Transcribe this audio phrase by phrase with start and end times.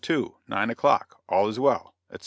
[0.01, 2.19] 2, nine o'clock, all is well!" etc.